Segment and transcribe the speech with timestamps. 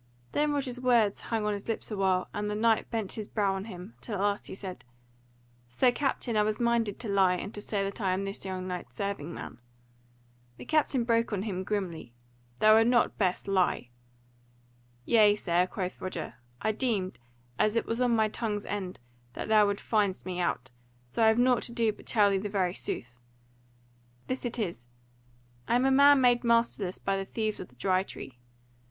[0.31, 3.65] Then Roger's words hung on his lips awhile, and the knight bent his brow on
[3.65, 4.83] him, till at last he said,
[5.69, 8.95] "Sir Captain, I was minded to lie, and say that I am this young knight's
[8.95, 9.59] serving man."
[10.57, 12.15] The captain broke in on him grimly,
[12.57, 13.89] "Thou wert best not lie."
[15.05, 17.19] "Yea, sir," quoth Roger, "I deemed,
[17.59, 18.99] as it was on my tongue's end,
[19.33, 20.71] that thou wouldst find me out,
[21.05, 23.19] so I have nought to do but tell thee the very sooth:
[24.25, 24.87] this it is:
[25.67, 28.39] I am a man made masterless by the thieves of the Dry Tree.